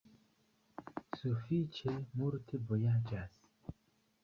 Sufiĉe 1.19 1.95
multe 2.23 2.63
vojaĝas. 2.73 3.39